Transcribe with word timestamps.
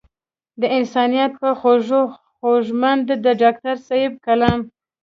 د 0.61 0.63
انسانيت 0.77 1.31
پۀ 1.41 1.49
خوږو 1.59 2.01
خوږمند 2.37 3.07
د 3.23 3.25
ډاکټر 3.41 3.75
صېب 3.87 4.11
کلام 4.25 4.59